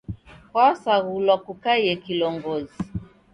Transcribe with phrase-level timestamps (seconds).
[0.51, 2.79] Kwasaghulwa kukaie kilongozi